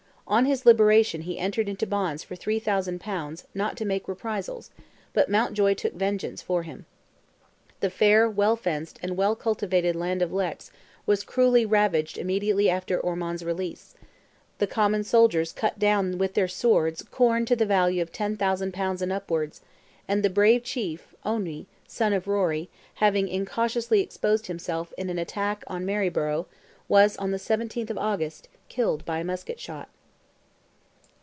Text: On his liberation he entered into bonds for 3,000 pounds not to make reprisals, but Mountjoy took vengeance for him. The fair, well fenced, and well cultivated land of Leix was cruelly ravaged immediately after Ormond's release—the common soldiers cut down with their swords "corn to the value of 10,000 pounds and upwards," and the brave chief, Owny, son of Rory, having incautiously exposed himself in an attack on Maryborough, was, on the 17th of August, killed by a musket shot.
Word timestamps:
On 0.27 0.45
his 0.45 0.65
liberation 0.65 1.23
he 1.23 1.37
entered 1.37 1.67
into 1.67 1.85
bonds 1.85 2.23
for 2.23 2.37
3,000 2.37 3.01
pounds 3.01 3.43
not 3.53 3.75
to 3.75 3.83
make 3.83 4.07
reprisals, 4.07 4.71
but 5.11 5.27
Mountjoy 5.29 5.73
took 5.73 5.91
vengeance 5.93 6.41
for 6.41 6.63
him. 6.63 6.85
The 7.81 7.89
fair, 7.89 8.29
well 8.29 8.55
fenced, 8.55 8.97
and 9.03 9.17
well 9.17 9.35
cultivated 9.35 9.93
land 9.93 10.21
of 10.21 10.29
Leix 10.31 10.71
was 11.05 11.25
cruelly 11.25 11.65
ravaged 11.65 12.17
immediately 12.17 12.69
after 12.69 12.97
Ormond's 12.97 13.43
release—the 13.43 14.67
common 14.67 15.03
soldiers 15.03 15.51
cut 15.51 15.77
down 15.77 16.17
with 16.17 16.33
their 16.33 16.47
swords 16.47 17.03
"corn 17.11 17.45
to 17.45 17.55
the 17.57 17.65
value 17.65 18.01
of 18.01 18.13
10,000 18.13 18.73
pounds 18.73 19.01
and 19.01 19.11
upwards," 19.11 19.59
and 20.07 20.23
the 20.23 20.29
brave 20.29 20.63
chief, 20.63 21.13
Owny, 21.25 21.65
son 21.87 22.13
of 22.13 22.25
Rory, 22.25 22.69
having 22.93 23.27
incautiously 23.27 23.99
exposed 23.99 24.47
himself 24.47 24.93
in 24.97 25.09
an 25.09 25.19
attack 25.19 25.65
on 25.67 25.85
Maryborough, 25.85 26.47
was, 26.87 27.17
on 27.17 27.31
the 27.31 27.37
17th 27.37 27.89
of 27.89 27.97
August, 27.97 28.47
killed 28.69 29.03
by 29.03 29.17
a 29.19 29.25
musket 29.25 29.59
shot. 29.59 29.89